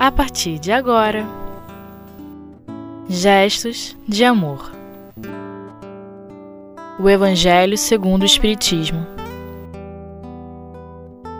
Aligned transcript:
a 0.00 0.10
partir 0.10 0.58
de 0.58 0.72
agora. 0.72 1.26
Gestos 3.06 3.94
de 4.08 4.24
amor. 4.24 4.72
O 6.98 7.06
Evangelho 7.06 7.76
segundo 7.76 8.22
o 8.22 8.24
Espiritismo. 8.24 9.06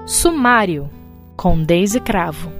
Sumário 0.06 0.90
com 1.38 1.62
Deise 1.62 2.00
Cravo. 2.00 2.52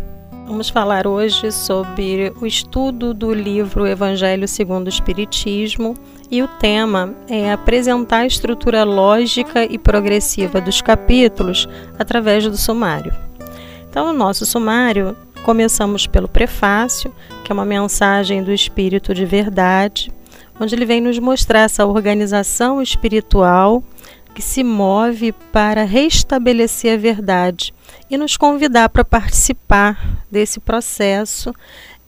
Vamos 0.47 0.71
falar 0.71 1.07
hoje 1.07 1.53
sobre 1.53 2.33
o 2.41 2.47
estudo 2.47 3.13
do 3.13 3.35
livro 3.35 3.87
Evangelho 3.87 4.49
segundo 4.49 4.87
o 4.87 4.89
Espiritismo 4.91 5.95
e 6.31 6.43
o 6.43 6.49
tema 6.49 7.15
é 7.29 7.53
apresentar 7.53 8.21
a 8.21 8.27
estrutura 8.27 8.85
lógica 8.85 9.67
e 9.67 9.77
progressiva 9.77 10.63
dos 10.63 10.81
capítulos 10.81 11.69
através 11.99 12.45
do 12.45 12.57
sumário. 12.57 13.15
Então, 13.91 14.07
no 14.07 14.13
nosso 14.13 14.47
sumário, 14.47 15.15
começamos 15.41 16.07
pelo 16.07 16.29
prefácio, 16.29 17.13
que 17.45 17.51
é 17.51 17.55
uma 17.55 17.65
mensagem 17.65 18.43
do 18.43 18.53
Espírito 18.53 19.15
de 19.15 19.25
Verdade, 19.25 20.13
onde 20.61 20.75
ele 20.75 20.85
vem 20.85 21.01
nos 21.01 21.19
mostrar 21.19 21.61
essa 21.61 21.87
organização 21.87 22.83
espiritual 22.83 23.83
que 24.35 24.43
se 24.43 24.63
move 24.63 25.33
para 25.53 25.85
restabelecer 25.85 26.95
a 26.95 26.97
verdade 26.97 27.75
e 28.09 28.17
nos 28.17 28.37
convidar 28.37 28.89
para 28.89 29.05
participar 29.05 30.23
desse 30.31 30.61
processo 30.61 31.55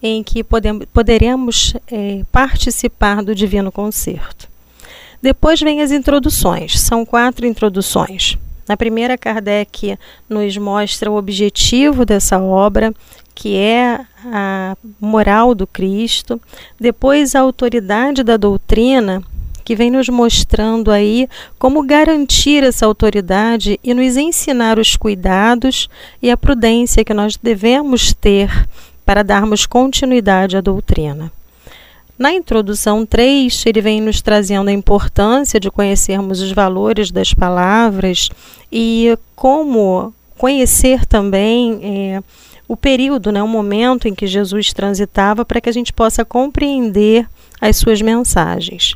em 0.03 0.23
que 0.23 0.45
podemos, 0.45 0.87
poderemos 0.93 1.75
é, 1.91 2.23
participar 2.31 3.23
do 3.23 3.35
Divino 3.35 3.73
Concerto. 3.73 4.49
Depois 5.21 5.61
vem 5.61 5.81
as 5.81 5.93
introduções, 5.93 6.81
são 6.81 7.05
quatro 7.05 7.47
introduções. 7.47 8.37
Na 8.69 8.77
primeira, 8.77 9.19
Kardec 9.19 9.99
nos 10.29 10.57
mostra 10.57 11.11
o 11.11 11.17
objetivo 11.17 12.05
dessa 12.05 12.39
obra, 12.39 12.95
que 13.35 13.57
é 13.57 14.01
a 14.27 14.77
moral 15.01 15.55
do 15.55 15.67
Cristo. 15.67 16.41
Depois, 16.79 17.35
a 17.35 17.41
autoridade 17.41 18.23
da 18.23 18.37
doutrina, 18.37 19.23
que 19.65 19.77
vem 19.77 19.91
nos 19.91 20.09
mostrando 20.09 20.91
aí 20.91 21.29
como 21.59 21.87
garantir 21.87 22.65
essa 22.65 22.85
autoridade 22.87 23.79
e 23.83 23.95
nos 23.95 24.17
ensinar 24.17 24.79
os 24.79 24.97
cuidados 24.97 25.89
e 26.21 26.31
a 26.31 26.37
prudência 26.37 27.05
que 27.05 27.15
nós 27.15 27.37
devemos 27.37 28.13
ter 28.13 28.69
para 29.05 29.23
darmos 29.23 29.67
continuidade 29.67 30.57
à 30.57 30.61
doutrina. 30.61 31.31
Na 32.23 32.33
introdução 32.33 33.05
3, 33.05 33.67
ele 33.67 33.81
vem 33.81 34.01
nos 34.01 34.23
trazendo 34.23 34.69
a 34.69 34.73
importância 34.73 35.59
de 35.59 35.69
conhecermos 35.73 36.41
os 36.41 36.53
valores 36.53 37.11
das 37.11 37.35
palavras 37.35 38.29
e 38.71 39.19
como 39.35 40.15
conhecer 40.39 41.05
também 41.05 41.81
é, 41.83 42.23
o 42.69 42.77
período, 42.77 43.33
né, 43.33 43.43
o 43.43 43.49
momento 43.49 44.07
em 44.07 44.15
que 44.15 44.29
Jesus 44.29 44.73
transitava, 44.73 45.45
para 45.45 45.61
que 45.61 45.69
a 45.69 45.73
gente 45.73 45.93
possa 45.93 46.25
compreender 46.25 47.29
as 47.61 47.79
suas 47.79 48.01
mensagens. 48.01 48.95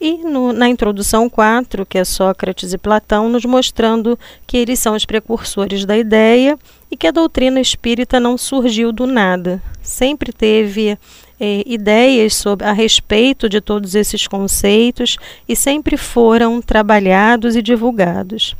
E 0.00 0.18
no, 0.18 0.52
na 0.52 0.68
introdução 0.68 1.28
4, 1.28 1.84
que 1.84 1.98
é 1.98 2.04
Sócrates 2.04 2.72
e 2.72 2.78
Platão, 2.78 3.28
nos 3.28 3.44
mostrando 3.44 4.16
que 4.46 4.56
eles 4.56 4.78
são 4.78 4.94
os 4.94 5.04
precursores 5.04 5.84
da 5.84 5.98
ideia 5.98 6.56
e 6.88 6.96
que 6.96 7.08
a 7.08 7.10
doutrina 7.10 7.60
espírita 7.60 8.20
não 8.20 8.38
surgiu 8.38 8.92
do 8.92 9.08
nada. 9.08 9.60
Sempre 9.82 10.32
teve 10.32 10.96
eh, 11.40 11.62
ideias 11.64 12.34
sobre, 12.34 12.66
a 12.66 12.72
respeito 12.72 13.48
de 13.48 13.60
todos 13.60 13.94
esses 13.94 14.26
conceitos 14.26 15.16
e 15.48 15.56
sempre 15.56 15.96
foram 15.96 16.60
trabalhados 16.60 17.56
e 17.56 17.62
divulgados. 17.62 18.54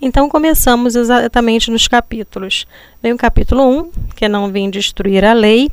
Então 0.00 0.28
começamos 0.28 0.94
exatamente 0.94 1.70
nos 1.70 1.88
capítulos. 1.88 2.66
Vem 3.02 3.12
o 3.12 3.18
capítulo 3.18 3.62
1, 3.80 3.90
que 4.14 4.24
é 4.24 4.28
não 4.28 4.50
vem 4.50 4.70
destruir 4.70 5.24
a 5.24 5.32
lei, 5.32 5.70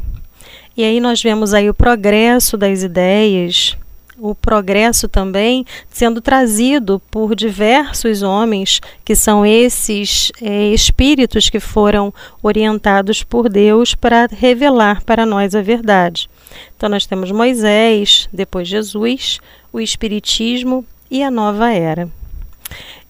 e 0.76 0.84
aí 0.84 1.00
nós 1.00 1.22
vemos 1.22 1.54
aí 1.54 1.70
o 1.70 1.74
progresso 1.74 2.58
das 2.58 2.84
ideias, 2.84 3.78
o 4.20 4.36
progresso 4.36 5.08
também 5.08 5.66
sendo 5.90 6.22
trazido 6.22 7.02
por 7.10 7.36
diversos 7.36 8.22
homens, 8.22 8.82
que 9.04 9.16
são 9.16 9.46
esses 9.46 10.32
é, 10.42 10.70
espíritos 10.70 11.50
que 11.50 11.60
foram 11.60 12.14
orientados 12.44 13.24
por 13.24 13.50
Deus 13.50 13.96
para 13.96 14.28
revelar 14.32 15.04
para 15.04 15.26
nós 15.26 15.56
a 15.56 15.62
verdade. 15.62 16.30
Então, 16.76 16.90
nós 16.90 17.06
temos 17.06 17.32
Moisés, 17.32 18.28
depois 18.32 18.68
Jesus, 18.68 19.40
o 19.72 19.80
Espiritismo 19.80 20.86
e 21.10 21.24
a 21.24 21.32
nova 21.32 21.72
era. 21.72 22.10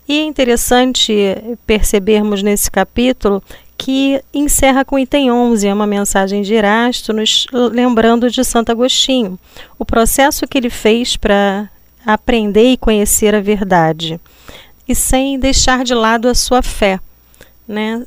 E 0.08 0.20
é 0.20 0.24
interessante 0.24 1.14
percebermos 1.68 2.42
nesse 2.42 2.72
capítulo 2.72 3.44
que 3.80 4.22
encerra 4.34 4.84
com 4.84 5.00
item 5.00 5.32
11, 5.32 5.66
é 5.66 5.74
uma 5.74 5.88
mensagem 5.88 6.42
de 6.42 6.54
Erasto, 6.54 7.14
nos 7.14 7.48
lembrando 7.72 8.30
de 8.30 8.44
Santo 8.44 8.74
Agostinho, 8.74 9.40
o 9.80 9.86
processo 9.86 10.46
que 10.46 10.58
ele 10.58 10.70
fez 10.70 11.16
para 11.16 11.70
aprender 12.06 12.74
e 12.74 12.78
conhecer 12.78 13.34
a 13.34 13.40
verdade, 13.40 14.20
e 14.86 14.94
sem 14.94 15.40
deixar 15.40 15.86
de 15.86 15.94
lado 15.94 16.28
a 16.28 16.36
sua 16.36 16.62
fé, 16.62 17.00
né? 17.66 18.06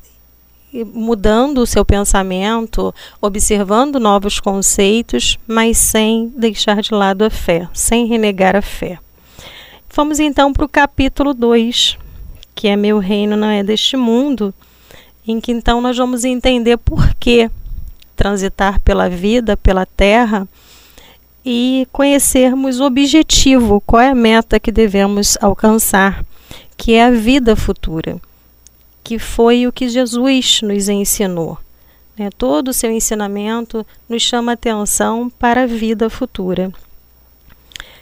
mudando 0.92 1.58
o 1.58 1.66
seu 1.66 1.86
pensamento, 1.86 2.94
observando 3.20 3.98
novos 3.98 4.38
conceitos, 4.38 5.38
mas 5.46 5.78
sem 5.78 6.28
deixar 6.36 6.82
de 6.82 6.92
lado 6.92 7.24
a 7.24 7.30
fé, 7.30 7.66
sem 7.72 8.06
renegar 8.06 8.54
a 8.54 8.62
fé. 8.62 8.98
Vamos 9.94 10.20
então 10.20 10.52
para 10.52 10.66
o 10.66 10.68
capítulo 10.68 11.32
2, 11.32 11.98
que 12.54 12.68
é 12.68 12.76
Meu 12.76 12.98
Reino 12.98 13.36
Não 13.38 13.48
É 13.48 13.62
Deste 13.62 13.96
Mundo 13.96 14.54
em 15.26 15.40
que 15.40 15.52
então 15.52 15.80
nós 15.80 15.96
vamos 15.96 16.24
entender 16.24 16.76
por 16.76 17.14
que 17.14 17.50
transitar 18.16 18.80
pela 18.80 19.08
vida, 19.08 19.56
pela 19.56 19.86
terra 19.86 20.48
e 21.44 21.86
conhecermos 21.92 22.80
o 22.80 22.84
objetivo, 22.84 23.80
qual 23.80 24.02
é 24.02 24.10
a 24.10 24.14
meta 24.14 24.60
que 24.60 24.70
devemos 24.70 25.36
alcançar, 25.40 26.24
que 26.76 26.94
é 26.94 27.04
a 27.04 27.10
vida 27.10 27.56
futura, 27.56 28.20
que 29.02 29.18
foi 29.18 29.66
o 29.66 29.72
que 29.72 29.88
Jesus 29.88 30.60
nos 30.62 30.88
ensinou. 30.88 31.58
Né? 32.16 32.30
Todo 32.36 32.68
o 32.68 32.72
seu 32.72 32.90
ensinamento 32.90 33.86
nos 34.08 34.22
chama 34.22 34.52
atenção 34.52 35.30
para 35.30 35.62
a 35.62 35.66
vida 35.66 36.08
futura. 36.08 36.72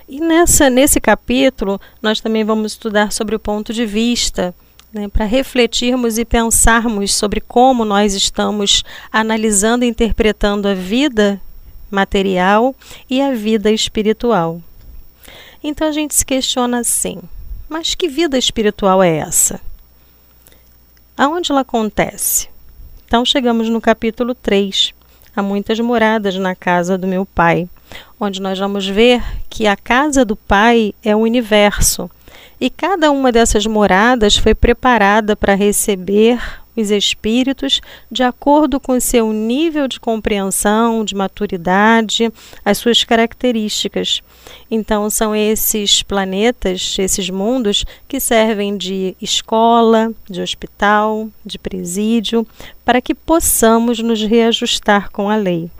E 0.08 0.20
nessa, 0.20 0.68
nesse 0.68 1.00
capítulo, 1.00 1.80
nós 2.02 2.20
também 2.20 2.44
vamos 2.44 2.72
estudar 2.72 3.12
sobre 3.12 3.36
o 3.36 3.38
ponto 3.38 3.72
de 3.72 3.86
vista 3.86 4.54
né, 4.92 5.08
para 5.08 5.24
refletirmos 5.24 6.18
e 6.18 6.24
pensarmos 6.24 7.14
sobre 7.14 7.40
como 7.40 7.84
nós 7.84 8.14
estamos 8.14 8.84
analisando 9.10 9.84
e 9.84 9.88
interpretando 9.88 10.66
a 10.66 10.74
vida 10.74 11.40
material 11.90 12.74
e 13.08 13.20
a 13.20 13.32
vida 13.32 13.70
espiritual. 13.70 14.60
Então 15.62 15.88
a 15.88 15.92
gente 15.92 16.14
se 16.14 16.24
questiona 16.24 16.80
assim: 16.80 17.20
mas 17.68 17.94
que 17.94 18.08
vida 18.08 18.36
espiritual 18.36 19.02
é 19.02 19.18
essa? 19.18 19.60
Aonde 21.16 21.52
ela 21.52 21.60
acontece? 21.60 22.48
Então 23.06 23.24
chegamos 23.24 23.68
no 23.68 23.80
capítulo 23.80 24.34
3. 24.34 24.94
Há 25.34 25.42
muitas 25.42 25.78
moradas 25.78 26.36
na 26.36 26.54
casa 26.54 26.98
do 26.98 27.06
meu 27.06 27.24
pai, 27.24 27.68
onde 28.18 28.40
nós 28.40 28.58
vamos 28.58 28.86
ver 28.86 29.22
que 29.48 29.66
a 29.66 29.76
casa 29.76 30.24
do 30.24 30.34
pai 30.34 30.94
é 31.04 31.14
o 31.14 31.20
universo 31.20 32.10
e 32.60 32.68
cada 32.68 33.10
uma 33.10 33.32
dessas 33.32 33.66
moradas 33.66 34.36
foi 34.36 34.54
preparada 34.54 35.34
para 35.34 35.54
receber 35.54 36.38
os 36.76 36.90
espíritos 36.90 37.80
de 38.10 38.22
acordo 38.22 38.78
com 38.78 38.98
seu 39.00 39.32
nível 39.32 39.88
de 39.88 39.98
compreensão, 39.98 41.04
de 41.04 41.14
maturidade, 41.14 42.32
as 42.64 42.78
suas 42.78 43.04
características. 43.04 44.22
Então, 44.70 45.10
são 45.10 45.34
esses 45.34 46.02
planetas, 46.02 46.96
esses 46.98 47.28
mundos, 47.28 47.84
que 48.08 48.20
servem 48.20 48.76
de 48.76 49.16
escola, 49.20 50.12
de 50.28 50.40
hospital, 50.40 51.28
de 51.44 51.58
presídio, 51.58 52.46
para 52.84 53.00
que 53.00 53.14
possamos 53.14 53.98
nos 53.98 54.22
reajustar 54.22 55.10
com 55.10 55.28
a 55.28 55.36
lei. 55.36 55.70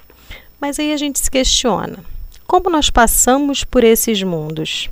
Mas 0.61 0.79
aí 0.79 0.93
a 0.93 0.97
gente 0.97 1.19
se 1.19 1.31
questiona: 1.31 1.99
como 2.47 2.69
nós 2.69 2.91
passamos 2.91 3.65
por 3.65 3.85
esses 3.85 4.23
mundos? 4.23 4.91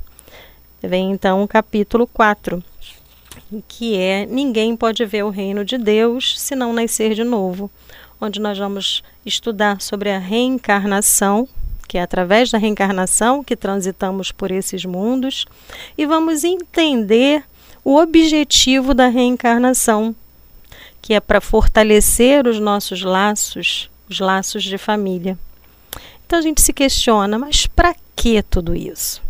Vem 0.80 1.10
então 1.10 1.42
o 1.42 1.48
capítulo 1.48 2.06
4, 2.06 2.62
que 3.66 3.96
é 3.96 4.25
Ninguém 4.26 4.76
pode 4.76 5.04
ver 5.04 5.25
o 5.25 5.30
reino 5.30 5.64
de 5.64 5.76
Deus 5.76 6.40
se 6.40 6.54
não 6.54 6.72
nascer 6.72 7.14
de 7.14 7.25
novo, 7.25 7.69
onde 8.20 8.40
nós 8.40 8.56
vamos 8.56 9.02
estudar 9.26 9.80
sobre 9.80 10.10
a 10.10 10.20
reencarnação, 10.20 11.48
que 11.88 11.98
é 11.98 12.02
através 12.02 12.52
da 12.52 12.58
reencarnação 12.58 13.42
que 13.42 13.56
transitamos 13.56 14.30
por 14.30 14.52
esses 14.52 14.84
mundos, 14.84 15.46
e 15.96 16.06
vamos 16.06 16.44
entender 16.44 17.42
o 17.84 17.96
objetivo 17.96 18.94
da 18.94 19.08
reencarnação, 19.08 20.14
que 21.02 21.12
é 21.12 21.19
para 21.19 21.40
fortalecer 21.40 22.46
os 22.46 22.60
nossos 22.60 23.02
laços, 23.02 23.90
os 24.08 24.20
laços 24.20 24.62
de 24.62 24.78
família. 24.78 25.36
Então 26.25 26.38
a 26.38 26.42
gente 26.42 26.60
se 26.60 26.72
questiona, 26.72 27.36
mas 27.36 27.66
para 27.66 27.96
que 28.14 28.40
tudo 28.44 28.76
isso? 28.76 29.26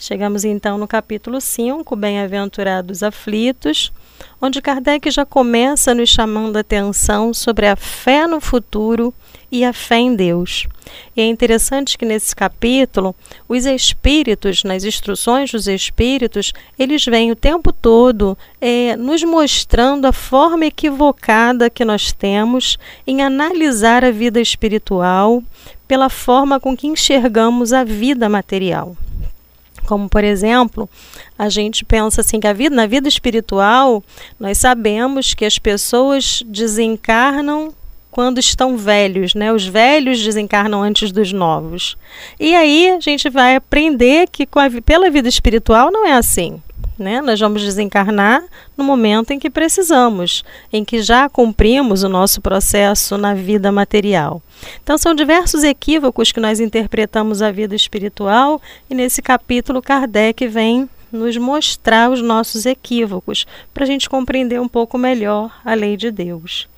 Chegamos 0.00 0.44
então 0.44 0.78
no 0.78 0.86
capítulo 0.86 1.40
5, 1.40 1.96
Bem-aventurados 1.96 3.02
aflitos, 3.02 3.92
onde 4.40 4.62
Kardec 4.62 5.10
já 5.10 5.26
começa 5.26 5.92
nos 5.92 6.08
chamando 6.08 6.56
a 6.56 6.60
atenção 6.60 7.34
sobre 7.34 7.66
a 7.66 7.74
fé 7.74 8.24
no 8.24 8.40
futuro 8.40 9.12
e 9.50 9.64
a 9.64 9.72
fé 9.72 9.96
em 9.96 10.14
Deus. 10.14 10.68
E 11.16 11.20
é 11.20 11.26
interessante 11.26 11.98
que 11.98 12.04
nesse 12.04 12.34
capítulo, 12.36 13.12
os 13.48 13.66
espíritos, 13.66 14.62
nas 14.62 14.84
instruções 14.84 15.50
dos 15.50 15.66
espíritos, 15.66 16.52
eles 16.78 17.04
vêm 17.04 17.32
o 17.32 17.36
tempo 17.36 17.72
todo 17.72 18.38
é, 18.60 18.94
nos 18.94 19.24
mostrando 19.24 20.06
a 20.06 20.12
forma 20.12 20.66
equivocada 20.66 21.68
que 21.68 21.84
nós 21.84 22.12
temos 22.12 22.78
em 23.04 23.20
analisar 23.20 24.04
a 24.04 24.12
vida 24.12 24.40
espiritual 24.40 25.42
pela 25.88 26.08
forma 26.08 26.60
com 26.60 26.76
que 26.76 26.86
enxergamos 26.86 27.72
a 27.72 27.82
vida 27.82 28.28
material. 28.28 28.96
Como, 29.88 30.06
por 30.06 30.22
exemplo, 30.22 30.86
a 31.38 31.48
gente 31.48 31.82
pensa 31.82 32.20
assim 32.20 32.38
que 32.38 32.46
a 32.46 32.52
vida, 32.52 32.76
na 32.76 32.86
vida 32.86 33.08
espiritual, 33.08 34.04
nós 34.38 34.58
sabemos 34.58 35.32
que 35.32 35.46
as 35.46 35.58
pessoas 35.58 36.42
desencarnam 36.46 37.72
quando 38.10 38.38
estão 38.38 38.76
velhos, 38.76 39.34
né? 39.34 39.50
Os 39.50 39.66
velhos 39.66 40.22
desencarnam 40.22 40.82
antes 40.82 41.10
dos 41.10 41.32
novos. 41.32 41.96
E 42.38 42.54
aí 42.54 42.90
a 42.90 43.00
gente 43.00 43.30
vai 43.30 43.56
aprender 43.56 44.28
que 44.30 44.42
a, 44.42 44.82
pela 44.82 45.08
vida 45.08 45.26
espiritual 45.26 45.90
não 45.90 46.06
é 46.06 46.12
assim. 46.12 46.60
Né? 46.98 47.20
Nós 47.20 47.38
vamos 47.38 47.62
desencarnar 47.62 48.42
no 48.76 48.82
momento 48.82 49.30
em 49.30 49.38
que 49.38 49.48
precisamos, 49.48 50.44
em 50.72 50.84
que 50.84 51.00
já 51.00 51.28
cumprimos 51.28 52.02
o 52.02 52.08
nosso 52.08 52.40
processo 52.40 53.16
na 53.16 53.34
vida 53.34 53.70
material. 53.70 54.42
Então, 54.82 54.98
são 54.98 55.14
diversos 55.14 55.62
equívocos 55.62 56.32
que 56.32 56.40
nós 56.40 56.58
interpretamos 56.58 57.40
a 57.40 57.52
vida 57.52 57.76
espiritual, 57.76 58.60
e 58.90 58.94
nesse 58.94 59.22
capítulo, 59.22 59.80
Kardec 59.80 60.46
vem 60.48 60.90
nos 61.12 61.36
mostrar 61.36 62.10
os 62.10 62.20
nossos 62.20 62.66
equívocos, 62.66 63.46
para 63.72 63.84
a 63.84 63.86
gente 63.86 64.10
compreender 64.10 64.60
um 64.60 64.68
pouco 64.68 64.98
melhor 64.98 65.56
a 65.64 65.74
lei 65.74 65.96
de 65.96 66.10
Deus. 66.10 66.68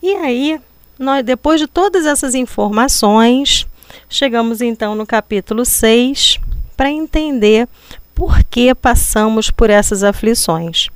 E 0.00 0.14
aí, 0.14 0.60
nós, 0.98 1.24
depois 1.24 1.60
de 1.60 1.66
todas 1.66 2.06
essas 2.06 2.34
informações, 2.34 3.66
chegamos 4.08 4.60
então 4.60 4.94
no 4.94 5.06
capítulo 5.06 5.64
6 5.64 6.40
para 6.76 6.90
entender 6.90 7.68
por 8.18 8.42
que 8.42 8.74
passamos 8.74 9.48
por 9.48 9.70
essas 9.70 10.02
aflições. 10.02 10.88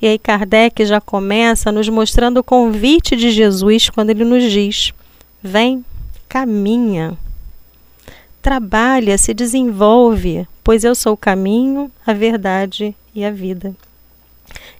E 0.00 0.06
aí 0.06 0.16
Kardec 0.16 0.86
já 0.86 1.00
começa 1.00 1.72
nos 1.72 1.88
mostrando 1.88 2.38
o 2.38 2.44
convite 2.44 3.16
de 3.16 3.32
Jesus 3.32 3.90
quando 3.90 4.10
ele 4.10 4.24
nos 4.24 4.44
diz: 4.44 4.92
Vem, 5.42 5.84
caminha, 6.28 7.18
trabalha, 8.40 9.18
se 9.18 9.34
desenvolve, 9.34 10.46
pois 10.62 10.84
eu 10.84 10.94
sou 10.94 11.14
o 11.14 11.16
caminho, 11.16 11.90
a 12.06 12.12
verdade 12.12 12.94
e 13.12 13.24
a 13.24 13.30
vida. 13.32 13.74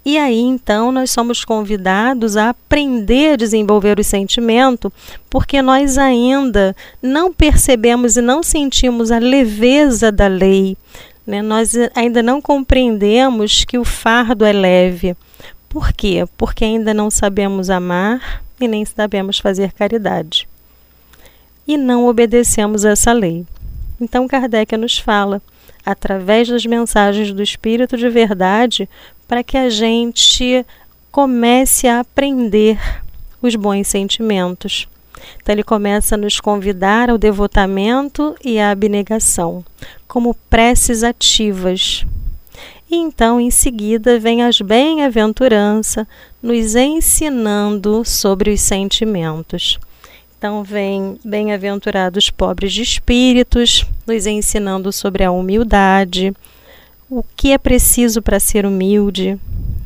E 0.05 0.17
aí 0.19 0.41
então 0.41 0.93
nós 0.93 1.11
somos 1.11 1.45
convidados 1.45 2.37
a 2.37 2.51
aprender 2.51 3.33
a 3.33 3.37
desenvolver 3.37 3.99
o 3.99 4.05
sentimento, 4.05 4.93
porque 5.29 5.61
nós 5.61 5.99
ainda 5.99 6.77
não 7.03 7.33
percebemos 7.33 8.17
e 8.17 8.21
não 8.21 8.41
sentimos 8.41 9.11
a 9.11 9.19
leveza 9.19 10.13
da 10.13 10.29
lei, 10.29 10.77
né? 11.27 11.43
Nós 11.43 11.75
ainda 11.95 12.23
não 12.23 12.41
compreendemos 12.41 13.65
que 13.65 13.79
o 13.79 13.85
fardo 13.85 14.45
é 14.45 14.53
leve. 14.53 15.17
Por 15.69 15.93
quê? 15.93 16.25
Porque 16.37 16.65
ainda 16.65 16.93
não 16.93 17.11
sabemos 17.11 17.71
amar 17.71 18.43
e 18.61 18.69
nem 18.69 18.85
sabemos 18.85 19.39
fazer 19.39 19.73
caridade. 19.73 20.49
E 21.67 21.77
não 21.77 22.07
obedecemos 22.07 22.85
essa 22.85 23.13
lei. 23.13 23.47
Então 24.01 24.27
Kardec 24.27 24.77
nos 24.77 24.99
fala, 24.99 25.41
através 25.87 26.49
das 26.49 26.67
mensagens 26.67 27.33
do 27.33 27.43
Espírito 27.43 27.97
de 27.97 28.09
Verdade, 28.09 28.89
para 29.29 29.43
que 29.43 29.57
a 29.57 29.71
gente 29.71 30.67
comece 31.11 31.87
a 31.87 32.01
aprender 32.01 32.79
os 33.41 33.55
bons 33.55 33.87
sentimentos. 33.89 34.89
Então, 35.41 35.55
ele 35.55 35.63
começa 35.63 36.15
a 36.15 36.19
nos 36.19 36.41
convidar 36.41 37.11
ao 37.11 37.19
devotamento 37.19 38.35
e 38.45 38.59
à 38.59 38.71
abnegação, 38.71 39.65
como 40.07 40.35
preces 40.49 41.03
ativas. 41.03 42.05
E 42.91 42.97
então, 42.97 43.41
em 43.41 43.51
seguida, 43.51 44.19
vem 44.19 44.43
as 44.43 44.61
bem-aventurança, 44.61 46.07
nos 46.43 46.75
ensinando 46.75 48.05
sobre 48.05 48.51
os 48.51 48.61
sentimentos. 48.61 49.79
Então, 50.37 50.63
vem 50.63 51.19
bem-aventurados 51.25 52.29
pobres 52.29 52.73
de 52.73 52.83
espíritos, 52.83 53.87
nos 54.07 54.27
ensinando 54.27 54.93
sobre 54.93 55.25
a 55.25 55.31
humildade, 55.31 56.35
o 57.09 57.23
que 57.37 57.53
é 57.53 57.59
preciso 57.59 58.21
para 58.21 58.41
ser 58.41 58.67
humilde, 58.67 59.39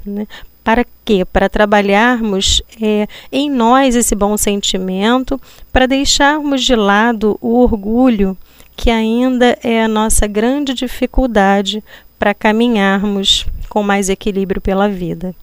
né? 0.04 0.26
Para 0.66 0.84
quê? 1.04 1.24
Para 1.24 1.48
trabalharmos 1.48 2.60
é, 2.82 3.06
em 3.30 3.48
nós 3.48 3.94
esse 3.94 4.16
bom 4.16 4.36
sentimento, 4.36 5.40
para 5.72 5.86
deixarmos 5.86 6.64
de 6.64 6.74
lado 6.74 7.38
o 7.40 7.60
orgulho, 7.60 8.36
que 8.74 8.90
ainda 8.90 9.56
é 9.62 9.84
a 9.84 9.86
nossa 9.86 10.26
grande 10.26 10.74
dificuldade 10.74 11.84
para 12.18 12.34
caminharmos 12.34 13.46
com 13.68 13.80
mais 13.80 14.08
equilíbrio 14.08 14.60
pela 14.60 14.88
vida. 14.88 15.36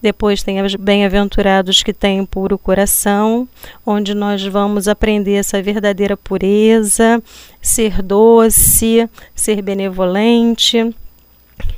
Depois 0.00 0.42
tem 0.42 0.62
os 0.62 0.74
bem-aventurados 0.74 1.82
que 1.82 1.92
têm 1.92 2.24
puro 2.24 2.56
coração, 2.56 3.46
onde 3.84 4.14
nós 4.14 4.42
vamos 4.42 4.88
aprender 4.88 5.34
essa 5.34 5.60
verdadeira 5.60 6.16
pureza, 6.16 7.22
ser 7.60 8.00
doce, 8.00 9.06
ser 9.34 9.60
benevolente, 9.60 10.94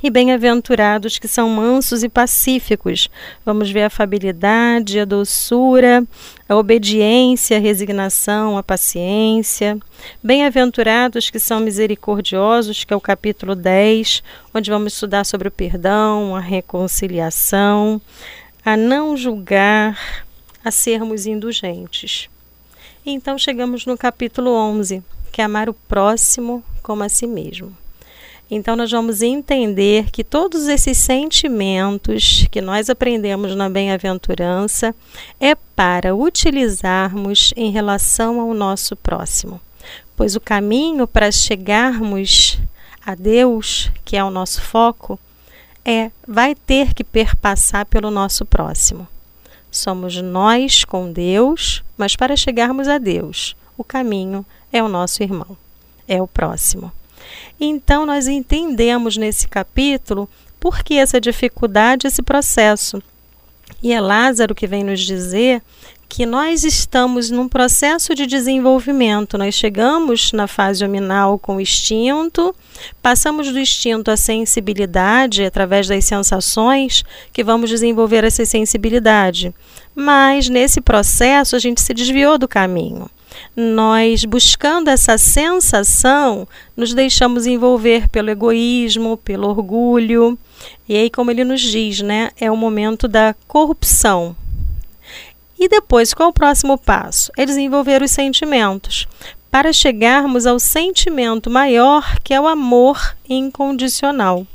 e 0.01 0.09
bem-aventurados 0.09 1.17
que 1.17 1.27
são 1.27 1.49
mansos 1.49 2.03
e 2.03 2.09
pacíficos. 2.09 3.09
Vamos 3.45 3.71
ver 3.71 3.83
a 3.83 3.87
afabilidade, 3.87 4.99
a 4.99 5.05
doçura, 5.05 6.05
a 6.47 6.55
obediência, 6.55 7.57
a 7.57 7.59
resignação, 7.59 8.57
a 8.57 8.63
paciência. 8.63 9.77
Bem-aventurados 10.23 11.29
que 11.29 11.39
são 11.39 11.59
misericordiosos, 11.59 12.83
que 12.83 12.93
é 12.93 12.95
o 12.95 13.01
capítulo 13.01 13.55
10, 13.55 14.21
onde 14.53 14.69
vamos 14.69 14.93
estudar 14.93 15.25
sobre 15.25 15.47
o 15.47 15.51
perdão, 15.51 16.35
a 16.35 16.39
reconciliação, 16.39 18.01
a 18.63 18.77
não 18.77 19.15
julgar, 19.17 20.25
a 20.63 20.71
sermos 20.71 21.25
indulgentes. 21.25 22.29
Então 23.05 23.37
chegamos 23.37 23.85
no 23.85 23.97
capítulo 23.97 24.51
11, 24.51 25.03
que 25.31 25.41
é 25.41 25.45
amar 25.45 25.69
o 25.69 25.73
próximo 25.73 26.63
como 26.81 27.03
a 27.03 27.09
si 27.09 27.27
mesmo. 27.27 27.84
Então, 28.49 28.75
nós 28.75 28.91
vamos 28.91 29.23
entender 29.23 30.11
que 30.11 30.23
todos 30.23 30.67
esses 30.67 30.97
sentimentos 30.97 32.47
que 32.51 32.61
nós 32.61 32.89
aprendemos 32.89 33.55
na 33.55 33.67
bem-aventurança 33.69 34.93
é 35.39 35.55
para 35.55 36.15
utilizarmos 36.15 37.53
em 37.55 37.71
relação 37.71 38.39
ao 38.39 38.53
nosso 38.53 38.95
próximo. 38.95 39.59
Pois 40.15 40.35
o 40.35 40.39
caminho 40.39 41.07
para 41.07 41.31
chegarmos 41.31 42.59
a 43.05 43.15
Deus, 43.15 43.91
que 44.03 44.15
é 44.15 44.23
o 44.23 44.29
nosso 44.29 44.61
foco, 44.61 45.19
é 45.83 46.11
vai 46.27 46.55
ter 46.55 46.93
que 46.93 47.03
perpassar 47.03 47.85
pelo 47.85 48.11
nosso 48.11 48.45
próximo. 48.45 49.07
Somos 49.71 50.21
nós 50.21 50.85
com 50.85 51.11
Deus, 51.11 51.83
mas 51.97 52.15
para 52.15 52.35
chegarmos 52.35 52.87
a 52.87 52.97
Deus, 52.97 53.55
o 53.77 53.83
caminho 53.83 54.45
é 54.71 54.81
o 54.81 54.87
nosso 54.87 55.21
irmão, 55.21 55.57
é 56.07 56.21
o 56.21 56.27
próximo. 56.27 56.91
Então, 57.59 58.05
nós 58.05 58.27
entendemos 58.27 59.17
nesse 59.17 59.47
capítulo 59.47 60.29
por 60.59 60.83
que 60.83 60.95
essa 60.95 61.21
dificuldade, 61.21 62.07
esse 62.07 62.21
processo. 62.21 63.01
E 63.81 63.93
é 63.93 64.01
Lázaro 64.01 64.55
que 64.55 64.67
vem 64.67 64.83
nos 64.83 64.99
dizer 65.01 65.61
que 66.07 66.25
nós 66.25 66.63
estamos 66.63 67.29
num 67.29 67.47
processo 67.47 68.15
de 68.15 68.25
desenvolvimento. 68.25 69.37
Nós 69.37 69.55
chegamos 69.55 70.31
na 70.31 70.47
fase 70.47 70.85
hominal 70.85 71.37
com 71.37 71.57
o 71.57 71.61
instinto, 71.61 72.55
passamos 73.01 73.51
do 73.51 73.59
instinto 73.59 74.09
à 74.11 74.17
sensibilidade 74.17 75.43
através 75.43 75.87
das 75.87 76.05
sensações, 76.05 77.03
que 77.33 77.43
vamos 77.43 77.69
desenvolver 77.69 78.23
essa 78.23 78.45
sensibilidade. 78.45 79.53
Mas 79.93 80.47
nesse 80.47 80.79
processo 80.79 81.55
a 81.55 81.59
gente 81.59 81.81
se 81.81 81.93
desviou 81.93 82.37
do 82.37 82.47
caminho 82.47 83.09
nós 83.55 84.25
buscando 84.25 84.89
essa 84.89 85.17
sensação, 85.17 86.47
nos 86.75 86.93
deixamos 86.93 87.45
envolver 87.45 88.07
pelo 88.09 88.29
egoísmo, 88.29 89.17
pelo 89.17 89.47
orgulho. 89.49 90.37
E 90.87 90.95
aí, 90.95 91.09
como 91.09 91.31
ele 91.31 91.43
nos 91.43 91.61
diz, 91.61 92.01
né, 92.01 92.31
é 92.39 92.51
o 92.51 92.57
momento 92.57 93.07
da 93.07 93.35
corrupção. 93.47 94.35
E 95.57 95.69
depois, 95.69 96.13
qual 96.13 96.27
é 96.27 96.29
o 96.29 96.33
próximo 96.33 96.77
passo? 96.77 97.31
É 97.37 97.45
desenvolver 97.45 98.01
os 98.01 98.11
sentimentos, 98.11 99.07
para 99.49 99.71
chegarmos 99.71 100.45
ao 100.45 100.59
sentimento 100.59 101.49
maior, 101.49 102.19
que 102.23 102.33
é 102.33 102.41
o 102.41 102.47
amor 102.47 103.15
incondicional. 103.27 104.45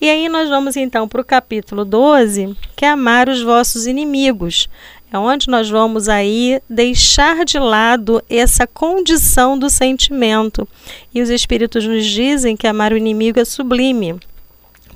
E 0.00 0.08
aí 0.08 0.28
nós 0.28 0.48
vamos 0.48 0.76
então 0.76 1.06
para 1.06 1.20
o 1.20 1.24
capítulo 1.24 1.84
12, 1.84 2.56
que 2.76 2.84
é 2.84 2.88
amar 2.88 3.28
os 3.28 3.42
vossos 3.42 3.86
inimigos 3.86 4.68
É 5.12 5.18
onde 5.18 5.50
nós 5.50 5.68
vamos 5.68 6.08
aí 6.08 6.58
deixar 6.70 7.44
de 7.44 7.58
lado 7.58 8.22
essa 8.30 8.66
condição 8.66 9.58
do 9.58 9.68
sentimento. 9.68 10.66
E 11.12 11.20
os 11.20 11.28
espíritos 11.28 11.86
nos 11.86 12.06
dizem 12.06 12.56
que 12.56 12.66
amar 12.66 12.94
o 12.94 12.96
inimigo 12.96 13.38
é 13.38 13.44
sublime. 13.44 14.18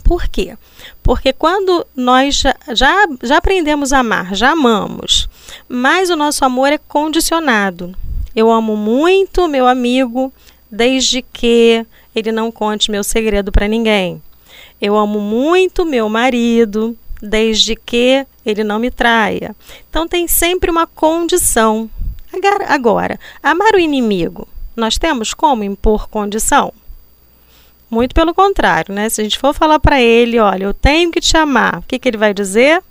Por 0.03 0.27
quê? 0.27 0.57
Porque 1.03 1.35
quando 1.35 1.87
nós 1.95 2.37
já, 2.37 2.57
já, 2.73 3.07
já 3.23 3.37
aprendemos 3.37 3.93
a 3.93 3.99
amar, 3.99 4.35
já 4.35 4.53
amamos, 4.53 5.29
mas 5.69 6.09
o 6.09 6.17
nosso 6.17 6.45
amor 6.47 6.73
é 6.73 6.79
condicionado. 6.79 7.95
Eu 8.35 8.51
amo 8.51 8.75
muito 8.75 9.47
meu 9.47 9.67
amigo, 9.67 10.33
desde 10.71 11.21
que 11.21 11.85
ele 12.15 12.33
não 12.33 12.51
conte 12.51 12.91
meu 12.91 13.05
segredo 13.05 13.53
para 13.53 13.69
ninguém. 13.69 14.23
Eu 14.81 14.97
amo 14.97 15.21
muito 15.21 15.85
meu 15.85 16.09
marido, 16.09 16.97
desde 17.21 17.77
que 17.77 18.27
ele 18.47 18.63
não 18.63 18.79
me 18.79 18.91
traia. 18.91 19.55
Então 19.91 20.07
tem 20.07 20.29
sempre 20.29 20.71
uma 20.71 20.87
condição. 20.87 21.91
Agora, 22.69 23.19
amar 23.43 23.75
o 23.75 23.81
inimigo, 23.81 24.47
nós 24.77 24.97
temos 24.97 25.35
como 25.35 25.65
impor 25.65 26.09
condição? 26.09 26.73
Muito 27.91 28.15
pelo 28.15 28.35
contrário, 28.35 28.95
né? 28.95 29.09
Se 29.09 29.21
a 29.21 29.25
gente 29.25 29.39
for 29.39 29.55
falar 29.55 29.79
para 29.81 30.01
ele, 30.01 30.39
olha, 30.39 30.65
eu 30.65 30.75
tenho 30.75 31.11
que 31.11 31.21
te 31.21 31.37
amar, 31.37 31.79
o 31.79 31.83
que, 31.83 31.99
que 31.99 32.09
ele 32.09 32.17
vai 32.17 32.35
dizer? 32.35 32.83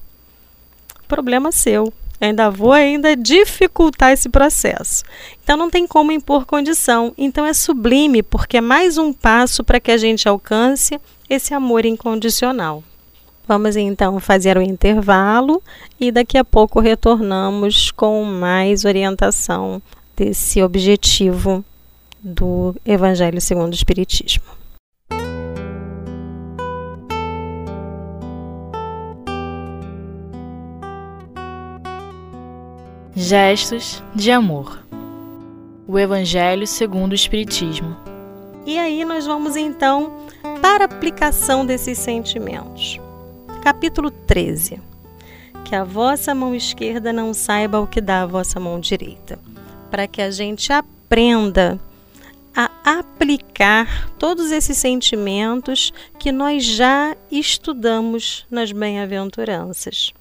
Problema 1.07 1.51
seu. 1.51 1.93
ainda 2.19 2.49
vou 2.49 2.71
ainda 2.71 3.15
dificultar 3.15 4.11
esse 4.11 4.29
processo. 4.29 5.03
Então 5.43 5.57
não 5.57 5.69
tem 5.69 5.85
como 5.85 6.11
impor 6.11 6.45
condição. 6.45 7.13
Então 7.17 7.45
é 7.45 7.53
sublime, 7.53 8.23
porque 8.23 8.57
é 8.57 8.61
mais 8.61 8.97
um 8.97 9.13
passo 9.13 9.63
para 9.63 9.79
que 9.79 9.91
a 9.91 9.97
gente 9.97 10.27
alcance 10.27 10.99
esse 11.29 11.53
amor 11.53 11.85
incondicional. 11.85 12.83
Vamos 13.47 13.75
então 13.75 14.19
fazer 14.19 14.57
o 14.57 14.59
um 14.59 14.63
intervalo 14.63 15.61
e 15.99 16.11
daqui 16.11 16.35
a 16.35 16.43
pouco 16.43 16.79
retornamos 16.79 17.91
com 17.91 18.23
mais 18.23 18.85
orientação 18.85 19.81
desse 20.17 20.63
objetivo 20.63 21.63
do 22.23 22.75
Evangelho 22.83 23.39
segundo 23.39 23.71
o 23.71 23.75
Espiritismo. 23.75 24.43
Gestos 33.15 34.03
de 34.15 34.31
amor. 34.31 34.83
O 35.87 35.99
Evangelho 35.99 36.65
segundo 36.65 37.11
o 37.11 37.15
Espiritismo. 37.15 37.95
E 38.65 38.79
aí 38.79 39.05
nós 39.05 39.27
vamos 39.27 39.55
então 39.55 40.25
para 40.59 40.85
a 40.85 40.87
aplicação 40.87 41.63
desses 41.63 41.99
sentimentos 41.99 42.99
capítulo 43.65 44.11
13. 44.11 44.79
Que 45.63 45.73
a 45.73 45.83
vossa 45.83 46.35
mão 46.35 46.53
esquerda 46.53 47.11
não 47.11 47.33
saiba 47.33 47.79
o 47.79 47.87
que 47.87 47.99
dá 47.99 48.21
a 48.21 48.25
vossa 48.27 48.59
mão 48.59 48.79
direita, 48.79 49.39
para 49.89 50.07
que 50.07 50.21
a 50.21 50.29
gente 50.29 50.71
aprenda 50.71 51.79
a 52.55 52.69
aplicar 52.99 54.11
todos 54.19 54.51
esses 54.51 54.77
sentimentos 54.77 55.91
que 56.19 56.31
nós 56.31 56.63
já 56.63 57.17
estudamos 57.31 58.45
nas 58.51 58.71
bem-aventuranças. 58.71 60.13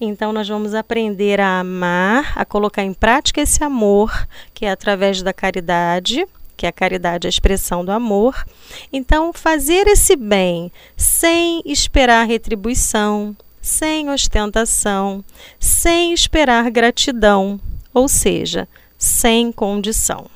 Então, 0.00 0.32
nós 0.32 0.48
vamos 0.48 0.72
aprender 0.72 1.42
a 1.42 1.60
amar, 1.60 2.32
a 2.34 2.46
colocar 2.46 2.82
em 2.82 2.94
prática 2.94 3.42
esse 3.42 3.62
amor, 3.62 4.26
que 4.54 4.64
é 4.64 4.70
através 4.70 5.20
da 5.20 5.34
caridade, 5.34 6.26
que 6.58 6.66
a 6.66 6.72
caridade 6.72 7.26
é 7.26 7.28
a 7.28 7.30
expressão 7.30 7.84
do 7.84 7.92
amor. 7.92 8.44
Então, 8.92 9.32
fazer 9.32 9.86
esse 9.86 10.16
bem 10.16 10.72
sem 10.96 11.62
esperar 11.64 12.26
retribuição, 12.26 13.36
sem 13.62 14.10
ostentação, 14.10 15.24
sem 15.60 16.12
esperar 16.12 16.68
gratidão, 16.68 17.60
ou 17.94 18.08
seja, 18.08 18.66
sem 18.98 19.52
condição. 19.52 20.26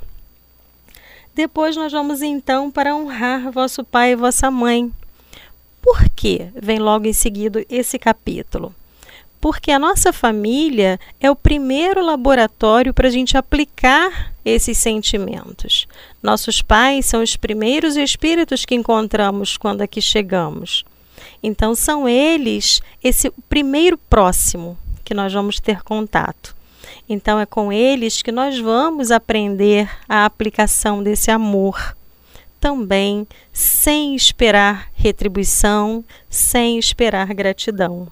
Depois 1.35 1.76
nós 1.76 1.91
vamos 1.91 2.23
então 2.23 2.71
para 2.71 2.95
honrar 2.95 3.50
vosso 3.50 3.83
pai 3.83 4.12
e 4.12 4.17
vossa 4.17 4.49
mãe. 4.49 4.93
Por 5.81 6.09
que 6.11 6.49
vem 6.55 6.79
logo 6.79 7.07
em 7.07 7.12
seguida 7.12 7.64
esse 7.69 7.99
capítulo? 7.99 8.73
Porque 9.42 9.72
a 9.72 9.78
nossa 9.78 10.12
família 10.12 11.00
é 11.20 11.28
o 11.28 11.34
primeiro 11.34 12.00
laboratório 12.00 12.94
para 12.94 13.08
a 13.08 13.11
gente 13.11 13.37
aplicar 13.37 14.32
esses 14.44 14.78
sentimentos. 14.78 15.88
Nossos 16.22 16.62
pais 16.62 17.06
são 17.06 17.20
os 17.20 17.37
primeiros 17.37 17.96
espíritos 17.96 18.64
que 18.64 18.76
encontramos 18.76 19.56
quando 19.56 19.82
aqui 19.82 20.00
chegamos. 20.00 20.84
Então, 21.42 21.75
são 21.75 22.08
eles 22.08 22.80
esse 23.02 23.32
primeiro 23.49 23.99
próximo 23.99 24.78
que 25.04 25.12
nós 25.12 25.32
vamos 25.32 25.58
ter 25.58 25.82
contato. 25.82 26.54
Então, 27.08 27.40
é 27.40 27.44
com 27.44 27.72
eles 27.72 28.22
que 28.22 28.30
nós 28.30 28.61
vamos 28.61 29.11
aprender 29.11 29.90
a 30.08 30.25
aplicação 30.25 31.02
desse 31.02 31.32
amor. 31.32 31.96
Também 32.61 33.26
sem 33.52 34.14
esperar 34.14 34.88
retribuição, 34.94 36.04
sem 36.30 36.78
esperar 36.78 37.34
gratidão. 37.34 38.06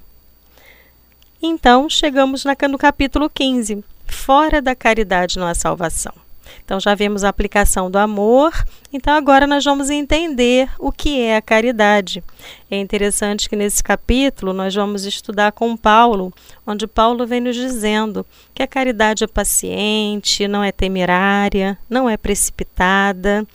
Então, 1.42 1.88
chegamos 1.88 2.44
no 2.68 2.76
capítulo 2.76 3.30
15. 3.30 3.82
Fora 4.06 4.60
da 4.60 4.74
caridade 4.74 5.38
não 5.38 5.46
há 5.46 5.54
salvação. 5.54 6.12
Então, 6.64 6.78
já 6.80 6.94
vimos 6.94 7.24
a 7.24 7.28
aplicação 7.28 7.90
do 7.90 7.98
amor. 7.98 8.52
Então, 8.92 9.14
agora 9.14 9.46
nós 9.46 9.64
vamos 9.64 9.90
entender 9.90 10.68
o 10.78 10.90
que 10.92 11.20
é 11.20 11.36
a 11.36 11.42
caridade. 11.42 12.22
É 12.70 12.78
interessante 12.78 13.48
que 13.48 13.56
nesse 13.56 13.82
capítulo 13.82 14.52
nós 14.52 14.74
vamos 14.74 15.04
estudar 15.04 15.52
com 15.52 15.76
Paulo, 15.76 16.32
onde 16.66 16.86
Paulo 16.86 17.26
vem 17.26 17.40
nos 17.40 17.56
dizendo 17.56 18.24
que 18.54 18.62
a 18.62 18.66
caridade 18.66 19.24
é 19.24 19.26
paciente, 19.26 20.46
não 20.46 20.62
é 20.62 20.70
temerária, 20.70 21.78
não 21.88 22.08
é 22.08 22.16
precipitada, 22.16 23.46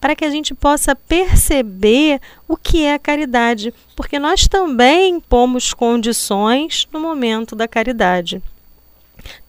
para 0.00 0.14
que 0.14 0.24
a 0.24 0.30
gente 0.30 0.54
possa 0.54 0.94
perceber 0.94 2.20
o 2.46 2.56
que 2.56 2.84
é 2.84 2.94
a 2.94 2.98
caridade, 2.98 3.72
porque 3.96 4.18
nós 4.18 4.46
também 4.46 5.20
pomos 5.20 5.74
condições 5.74 6.86
no 6.92 7.00
momento 7.00 7.56
da 7.56 7.66
caridade. 7.66 8.42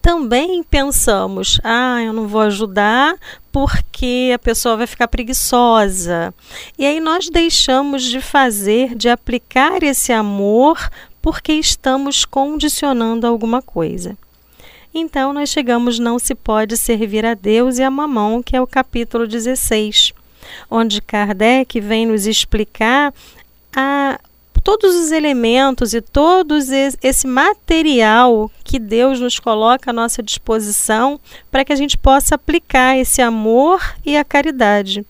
Também 0.02 0.64
pensamos, 0.64 1.60
ah, 1.64 2.02
eu 2.02 2.14
não 2.14 2.28
vou 2.28 2.42
ajudar 2.42 3.16
porque 3.52 4.32
a 4.34 4.40
pessoa 4.40 4.78
vai 4.78 4.88
ficar 4.88 5.08
preguiçosa. 5.08 6.34
E 6.78 6.86
aí 6.86 7.00
nós 7.00 7.30
deixamos 7.30 8.04
de 8.04 8.22
fazer, 8.22 8.96
de 8.96 9.10
aplicar 9.10 9.84
esse 9.84 10.12
amor 10.12 10.90
porque 11.22 11.54
estamos 11.54 12.26
condicionando 12.26 13.28
alguma 13.28 13.62
coisa. 13.62 14.18
Então 14.94 15.34
nós 15.34 15.50
chegamos 15.50 16.00
não 16.00 16.18
se 16.18 16.34
pode 16.34 16.76
servir 16.78 17.26
a 17.26 17.34
Deus 17.34 17.78
e 17.78 17.84
a 17.84 17.92
mamão, 17.92 18.42
que 18.42 18.56
é 18.56 18.62
o 18.62 18.68
capítulo 18.68 19.28
16 19.28 20.14
onde 20.70 21.02
Kardec 21.02 21.80
vem 21.80 22.06
nos 22.06 22.26
explicar 22.26 23.14
a, 23.76 24.20
todos 24.62 24.96
os 24.96 25.12
elementos 25.12 25.94
e 25.94 26.02
todo 26.02 26.56
esse 27.02 27.28
material 27.28 28.52
que 28.64 28.80
Deus 28.80 29.20
nos 29.20 29.40
coloca 29.40 29.92
à 29.92 29.94
nossa 29.94 30.22
disposição 30.22 31.20
para 31.52 31.64
que 31.66 31.74
a 31.74 31.76
gente 31.76 31.98
possa 31.98 32.36
aplicar 32.36 32.98
esse 32.98 33.22
amor 33.22 33.82
e 34.06 34.18
a 34.18 34.24
caridade. 34.24 35.06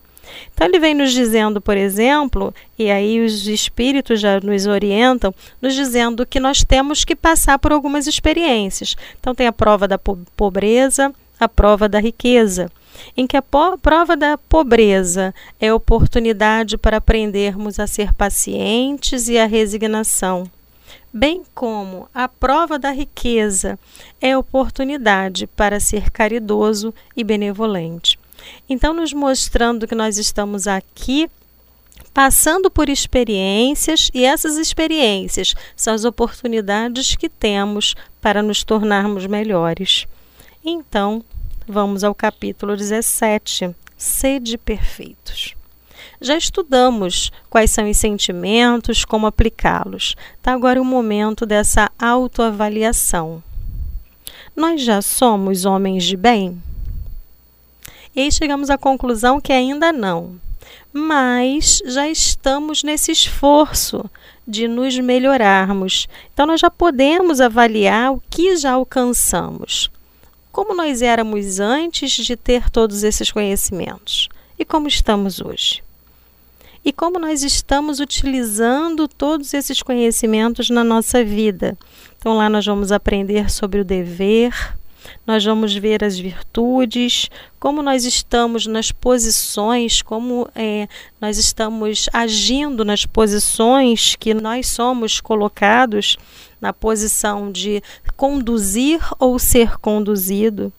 Então 0.52 0.66
ele 0.66 0.78
vem 0.78 0.94
nos 0.94 1.12
dizendo, 1.12 1.60
por 1.60 1.76
exemplo, 1.76 2.54
e 2.78 2.90
aí 2.90 3.24
os 3.24 3.46
espíritos 3.48 4.20
já 4.20 4.40
nos 4.40 4.66
orientam, 4.66 5.34
nos 5.60 5.74
dizendo 5.74 6.26
que 6.26 6.38
nós 6.38 6.64
temos 6.64 7.04
que 7.04 7.16
passar 7.16 7.58
por 7.58 7.72
algumas 7.72 8.06
experiências. 8.06 8.96
Então 9.18 9.34
tem 9.34 9.46
a 9.46 9.52
prova 9.52 9.88
da 9.88 9.98
pobreza, 9.98 11.12
a 11.40 11.48
prova 11.48 11.88
da 11.88 11.98
riqueza 11.98 12.70
em 13.16 13.26
que 13.26 13.36
a 13.36 13.42
prova 13.42 14.16
da 14.16 14.36
pobreza 14.36 15.34
é 15.58 15.72
oportunidade 15.72 16.76
para 16.76 16.98
aprendermos 16.98 17.78
a 17.78 17.86
ser 17.86 18.12
pacientes 18.12 19.28
e 19.28 19.38
a 19.38 19.46
resignação, 19.46 20.44
bem 21.12 21.42
como 21.54 22.08
a 22.14 22.28
prova 22.28 22.78
da 22.78 22.90
riqueza 22.90 23.78
é 24.20 24.36
oportunidade 24.36 25.46
para 25.46 25.80
ser 25.80 26.10
caridoso 26.10 26.94
e 27.16 27.24
benevolente. 27.24 28.18
Então, 28.68 28.94
nos 28.94 29.12
mostrando 29.12 29.86
que 29.86 29.94
nós 29.94 30.16
estamos 30.16 30.66
aqui 30.66 31.28
passando 32.14 32.70
por 32.70 32.88
experiências 32.88 34.10
e 34.14 34.24
essas 34.24 34.56
experiências 34.56 35.54
são 35.76 35.94
as 35.94 36.04
oportunidades 36.04 37.14
que 37.14 37.28
temos 37.28 37.94
para 38.20 38.42
nos 38.42 38.64
tornarmos 38.64 39.26
melhores. 39.26 40.06
Então, 40.64 41.24
Vamos 41.72 42.02
ao 42.02 42.12
capítulo 42.12 42.76
17. 42.76 43.76
Sede 43.96 44.58
perfeitos. 44.58 45.54
Já 46.20 46.36
estudamos 46.36 47.30
quais 47.48 47.70
são 47.70 47.88
os 47.88 47.96
sentimentos, 47.96 49.04
como 49.04 49.28
aplicá-los. 49.28 50.16
Está 50.36 50.52
agora 50.52 50.82
o 50.82 50.84
momento 50.84 51.46
dessa 51.46 51.88
autoavaliação. 51.96 53.40
Nós 54.56 54.82
já 54.82 55.00
somos 55.00 55.64
homens 55.64 56.02
de 56.02 56.16
bem? 56.16 56.60
E 58.16 58.22
aí 58.22 58.32
chegamos 58.32 58.68
à 58.68 58.76
conclusão 58.76 59.40
que 59.40 59.52
ainda 59.52 59.92
não. 59.92 60.40
mas 60.92 61.80
já 61.84 62.08
estamos 62.08 62.82
nesse 62.82 63.12
esforço 63.12 64.10
de 64.44 64.66
nos 64.66 64.98
melhorarmos. 64.98 66.08
Então, 66.34 66.46
nós 66.46 66.60
já 66.60 66.68
podemos 66.68 67.40
avaliar 67.40 68.12
o 68.12 68.20
que 68.28 68.56
já 68.56 68.72
alcançamos. 68.72 69.88
Como 70.52 70.74
nós 70.74 71.00
éramos 71.00 71.60
antes 71.60 72.12
de 72.12 72.36
ter 72.36 72.68
todos 72.70 73.04
esses 73.04 73.30
conhecimentos 73.30 74.28
e 74.58 74.64
como 74.64 74.88
estamos 74.88 75.40
hoje. 75.40 75.82
E 76.84 76.92
como 76.92 77.18
nós 77.18 77.42
estamos 77.42 78.00
utilizando 78.00 79.06
todos 79.06 79.54
esses 79.54 79.82
conhecimentos 79.82 80.70
na 80.70 80.82
nossa 80.82 81.24
vida. 81.24 81.76
Então, 82.18 82.36
lá 82.36 82.48
nós 82.48 82.66
vamos 82.66 82.90
aprender 82.90 83.50
sobre 83.50 83.80
o 83.80 83.84
dever, 83.84 84.52
nós 85.26 85.44
vamos 85.44 85.74
ver 85.74 86.02
as 86.02 86.18
virtudes, 86.18 87.30
como 87.58 87.82
nós 87.82 88.04
estamos 88.04 88.66
nas 88.66 88.90
posições, 88.90 90.02
como 90.02 90.48
é, 90.54 90.88
nós 91.20 91.38
estamos 91.38 92.08
agindo 92.12 92.84
nas 92.84 93.06
posições 93.06 94.16
que 94.16 94.34
nós 94.34 94.68
somos 94.68 95.20
colocados 95.20 96.16
na 96.60 96.72
posição 96.72 97.50
de 97.50 97.82
conduzir 98.16 99.00
ou 99.18 99.38
ser 99.38 99.78
conduzido, 99.78 100.72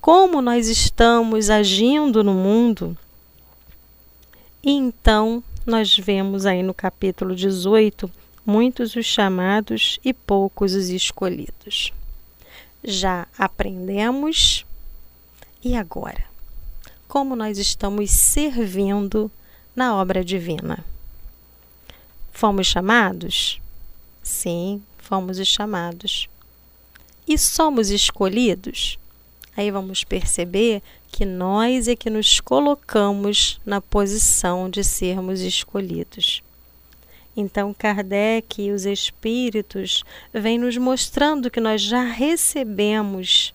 como 0.00 0.40
nós 0.40 0.68
estamos 0.68 1.50
agindo 1.50 2.22
no 2.22 2.34
mundo. 2.34 2.96
E 4.62 4.70
então 4.70 5.42
nós 5.66 5.96
vemos 5.96 6.46
aí 6.46 6.62
no 6.62 6.72
capítulo 6.72 7.34
18 7.34 8.10
muitos 8.46 8.96
os 8.96 9.06
chamados 9.06 9.98
e 10.04 10.12
poucos 10.14 10.74
os 10.74 10.88
escolhidos 10.88 11.92
já 12.82 13.26
aprendemos. 13.36 14.64
E 15.62 15.76
agora? 15.76 16.24
Como 17.06 17.34
nós 17.34 17.58
estamos 17.58 18.10
servindo 18.10 19.30
na 19.74 19.96
obra 19.96 20.24
divina? 20.24 20.84
Fomos 22.32 22.66
chamados? 22.66 23.60
Sim, 24.22 24.82
fomos 25.08 25.44
chamados. 25.46 26.28
E 27.26 27.38
somos 27.38 27.90
escolhidos? 27.90 28.98
Aí 29.56 29.70
vamos 29.70 30.04
perceber 30.04 30.82
que 31.10 31.24
nós 31.24 31.88
é 31.88 31.96
que 31.96 32.10
nos 32.10 32.40
colocamos 32.40 33.58
na 33.64 33.80
posição 33.80 34.68
de 34.68 34.84
sermos 34.84 35.40
escolhidos. 35.40 36.42
Então, 37.34 37.72
Kardec 37.72 38.62
e 38.62 38.70
os 38.70 38.84
espíritos 38.84 40.04
vêm 40.32 40.58
nos 40.58 40.76
mostrando 40.76 41.50
que 41.50 41.60
nós 41.60 41.80
já 41.80 42.02
recebemos 42.02 43.54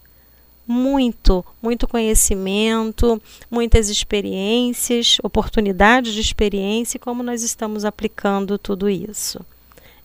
muito, 0.66 1.46
muito 1.62 1.88
conhecimento, 1.88 3.22
muitas 3.52 3.90
experiências, 3.90 5.18
oportunidades 5.22 6.14
de 6.14 6.22
experiência 6.22 6.98
e 6.98 7.00
como 7.00 7.22
nós 7.22 7.44
estamos 7.44 7.86
aplicando 7.86 8.58
tudo 8.58 8.90
isso. 8.90 9.46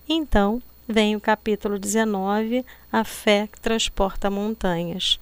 Então, 0.07 0.61
vem 0.89 1.15
o 1.15 1.21
capítulo 1.21 1.77
19, 1.77 2.65
a 2.91 3.03
fé 3.03 3.47
que 3.51 3.61
transporta 3.61 4.29
montanhas. 4.29 5.19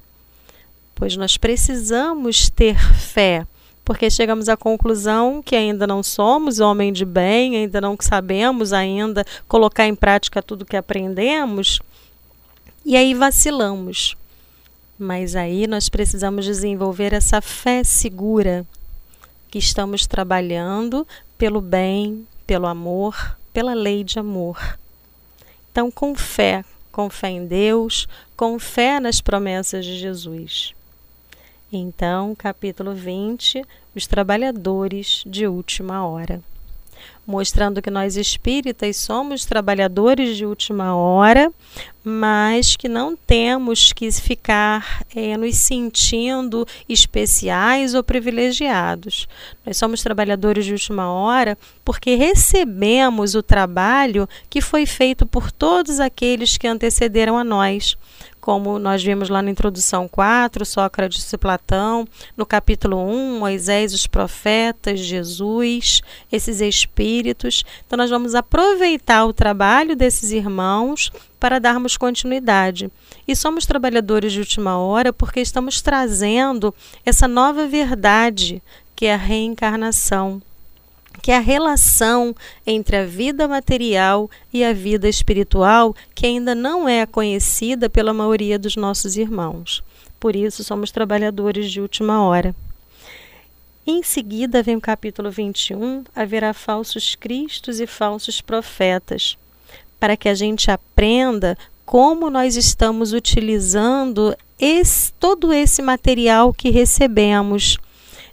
Pois 0.96 1.18
nós 1.18 1.36
precisamos 1.36 2.50
ter 2.50 2.80
fé 2.96 3.46
porque 3.84 4.10
chegamos 4.10 4.50
à 4.50 4.58
conclusão 4.58 5.42
que 5.42 5.56
ainda 5.56 5.88
não 5.88 6.04
somos 6.04 6.60
homem 6.60 6.92
de 6.92 7.06
bem, 7.06 7.56
ainda 7.56 7.80
não 7.80 7.96
sabemos 7.98 8.74
ainda 8.74 9.26
colocar 9.48 9.88
em 9.88 9.96
prática 9.96 10.44
tudo 10.44 10.66
que 10.66 10.76
aprendemos, 10.76 11.80
e 12.86 12.98
aí 12.98 13.14
vacilamos. 13.14 14.18
Mas 15.00 15.38
aí 15.38 15.68
nós 15.68 15.88
precisamos 15.88 16.44
desenvolver 16.44 17.14
essa 17.14 17.40
fé 17.40 17.82
segura 17.82 18.66
que 19.50 19.58
estamos 19.58 20.06
trabalhando 20.06 21.08
pelo 21.38 21.62
bem, 21.62 22.28
pelo 22.46 22.68
amor, 22.68 23.38
pela 23.54 23.74
lei 23.74 24.04
de 24.04 24.20
amor. 24.20 24.60
Então, 25.78 25.92
com 25.92 26.16
fé, 26.16 26.66
com 26.92 27.08
fé 27.08 27.30
em 27.30 27.46
Deus, 27.46 28.08
com 28.36 28.58
fé 28.58 29.00
nas 29.00 29.22
promessas 29.22 29.86
de 29.86 29.96
Jesus. 29.96 30.74
Então, 31.72 32.34
capítulo 32.34 32.96
20, 32.96 33.64
os 33.96 34.08
trabalhadores 34.08 35.22
de 35.24 35.46
última 35.46 36.04
hora. 36.04 36.42
Mostrando 37.28 37.80
que 37.80 37.92
nós 37.92 38.18
espíritas 38.18 38.98
somos 38.98 39.46
trabalhadores 39.46 40.36
de 40.36 40.48
última 40.48 40.96
hora, 40.96 41.54
mas 42.08 42.78
que 42.78 42.88
não 42.88 43.18
temos 43.18 43.92
que 43.92 44.10
ficar 44.12 45.04
é, 45.14 45.36
nos 45.36 45.58
sentindo 45.58 46.66
especiais 46.88 47.94
ou 47.94 48.02
privilegiados. 48.02 49.28
Nós 49.66 49.76
somos 49.76 50.02
trabalhadores 50.02 50.66
de 50.66 50.72
última 50.72 51.12
hora 51.12 51.58
porque 51.84 52.16
recebemos 52.16 53.36
o 53.36 53.44
trabalho 53.44 54.28
que 54.50 54.62
foi 54.62 54.86
feito 54.86 55.26
por 55.26 55.52
todos 55.52 56.00
aqueles 56.00 56.58
que 56.58 56.66
antecederam 56.66 57.38
a 57.38 57.44
nós 57.44 57.98
como 58.48 58.80
nós 58.80 59.04
vimos 59.04 59.28
lá 59.28 59.42
na 59.42 59.52
introdução 59.52 60.08
4, 60.08 60.66
Sócrates 60.66 61.34
e 61.34 61.38
Platão, 61.38 62.08
no 62.38 62.46
capítulo 62.46 62.98
1, 62.98 63.40
Moisés, 63.40 63.94
os 63.94 64.08
profetas, 64.08 65.02
Jesus, 65.02 66.02
esses 66.32 66.62
espíritos. 66.62 67.66
Então, 67.86 67.98
nós 67.98 68.10
vamos 68.10 68.34
aproveitar 68.34 69.26
o 69.26 69.34
trabalho 69.34 69.98
desses 69.98 70.32
irmãos 70.32 71.12
para 71.40 71.60
darmos 71.60 71.98
continuidade. 71.98 72.90
E 73.28 73.36
somos 73.36 73.66
trabalhadores 73.66 74.34
de 74.34 74.40
última 74.40 74.78
hora 74.78 75.14
porque 75.14 75.40
estamos 75.40 75.82
trazendo 75.82 76.74
essa 77.06 77.28
nova 77.28 77.68
verdade 77.68 78.62
que 78.96 79.06
é 79.06 79.14
a 79.14 79.18
reencarnação 79.18 80.42
que 81.22 81.32
é 81.32 81.38
a 81.38 81.42
relação 81.42 82.36
entre 82.66 82.96
a 82.96 83.06
vida 83.06 83.48
material 83.48 84.30
e 84.54 84.64
a 84.64 84.72
vida 84.72 85.10
espiritual, 85.10 85.96
que 86.14 86.26
ainda 86.26 86.54
não 86.54 86.88
é 86.88 87.06
conhecida 87.06 87.90
pela 87.90 88.14
maioria 88.14 88.58
dos 88.58 88.76
nossos 88.76 89.18
irmãos. 89.18 89.84
Por 90.20 90.36
isso, 90.36 90.64
somos 90.64 90.92
trabalhadores 90.92 91.72
de 91.72 91.82
última 91.82 92.24
hora. 92.24 92.56
Em 93.86 94.04
seguida, 94.04 94.64
vem 94.64 94.76
o 94.76 94.82
capítulo 94.82 95.32
21: 95.32 96.04
haverá 96.16 96.54
falsos 96.54 97.16
cristos 97.16 97.80
e 97.80 97.88
falsos 97.88 98.42
profetas, 98.42 99.38
para 100.00 100.18
que 100.18 100.30
a 100.30 100.36
gente 100.36 100.70
aprenda 100.70 101.58
como 101.86 102.30
nós 102.30 102.56
estamos 102.56 103.14
utilizando 103.14 104.36
esse, 104.60 105.14
todo 105.14 105.54
esse 105.54 105.82
material 105.82 106.54
que 106.54 106.70
recebemos, 106.70 107.78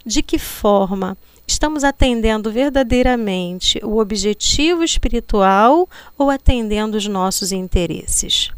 de 0.05 0.21
que 0.21 0.37
forma 0.37 1.17
estamos 1.47 1.83
atendendo 1.83 2.51
verdadeiramente 2.51 3.79
o 3.83 3.99
objetivo 3.99 4.83
espiritual 4.83 5.87
ou 6.17 6.29
atendendo 6.29 6.97
os 6.97 7.07
nossos 7.07 7.51
interesses? 7.51 8.51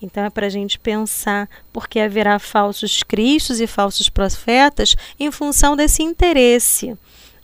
Então 0.00 0.24
é 0.24 0.30
para 0.30 0.46
a 0.46 0.50
gente 0.50 0.78
pensar, 0.78 1.48
porque 1.72 2.00
haverá 2.00 2.38
falsos 2.38 3.02
cristos 3.02 3.60
e 3.60 3.66
falsos 3.66 4.08
profetas 4.08 4.96
em 5.18 5.30
função 5.30 5.76
desse 5.76 6.02
interesse. 6.02 6.96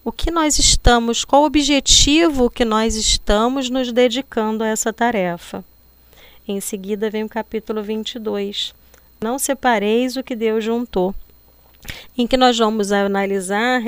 O 0.04 0.12
que 0.12 0.30
nós 0.30 0.58
estamos, 0.58 1.24
qual 1.24 1.42
o 1.42 1.46
objetivo 1.46 2.48
que 2.48 2.64
nós 2.64 2.94
estamos 2.94 3.68
nos 3.68 3.92
dedicando 3.92 4.64
a 4.64 4.68
essa 4.68 4.92
tarefa? 4.92 5.64
Em 6.46 6.60
seguida 6.60 7.10
vem 7.10 7.24
o 7.24 7.28
capítulo 7.28 7.82
22. 7.82 8.74
Não 9.20 9.38
separeis 9.38 10.16
o 10.16 10.22
que 10.22 10.36
Deus 10.36 10.64
juntou 10.64 11.14
em 12.16 12.26
que 12.26 12.36
nós 12.36 12.58
vamos 12.58 12.92
analisar 12.92 13.80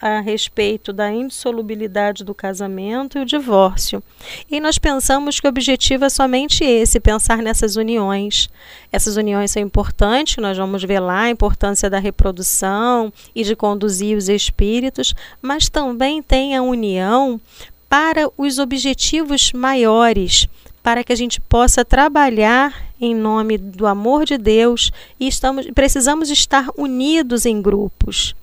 a 0.00 0.20
respeito 0.20 0.92
da 0.92 1.12
insolubilidade 1.12 2.24
do 2.24 2.34
casamento 2.34 3.18
e 3.18 3.22
o 3.22 3.26
divórcio. 3.26 4.02
E 4.50 4.60
nós 4.60 4.78
pensamos 4.78 5.38
que 5.38 5.46
o 5.46 5.50
objetivo 5.50 6.04
é 6.04 6.08
somente 6.08 6.64
esse, 6.64 6.98
pensar 7.00 7.38
nessas 7.38 7.76
uniões. 7.76 8.48
Essas 8.90 9.16
uniões 9.16 9.50
são 9.50 9.62
importantes, 9.62 10.36
nós 10.38 10.56
vamos 10.56 10.82
ver 10.82 11.00
lá 11.00 11.22
a 11.22 11.30
importância 11.30 11.90
da 11.90 11.98
reprodução 11.98 13.12
e 13.34 13.44
de 13.44 13.54
conduzir 13.54 14.16
os 14.16 14.28
espíritos, 14.28 15.14
mas 15.42 15.68
também 15.68 16.22
tem 16.22 16.56
a 16.56 16.62
união 16.62 17.40
para 17.88 18.30
os 18.36 18.58
objetivos 18.58 19.52
maiores 19.52 20.48
para 20.84 21.02
que 21.02 21.14
a 21.14 21.16
gente 21.16 21.40
possa 21.40 21.82
trabalhar 21.82 22.92
em 23.04 23.14
nome 23.14 23.58
do 23.58 23.86
amor 23.86 24.24
de 24.24 24.38
Deus 24.38 24.90
e 25.20 25.28
estamos, 25.28 25.66
precisamos 25.70 26.30
estar 26.30 26.68
unidos 26.76 27.44
em 27.44 27.60
grupos. 27.60 28.34